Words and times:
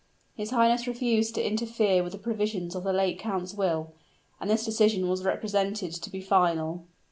His 0.33 0.49
highness 0.49 0.87
refused 0.87 1.35
to 1.35 1.45
interfere 1.47 2.01
with 2.01 2.13
the 2.13 2.17
provisions 2.17 2.73
of 2.73 2.83
the 2.83 2.91
late 2.91 3.19
count's 3.19 3.53
will; 3.53 3.93
and 4.39 4.49
this 4.49 4.65
decision 4.65 5.07
was 5.07 5.23
represented 5.23 5.91
to 5.93 6.09
be 6.09 6.21
final. 6.21 6.87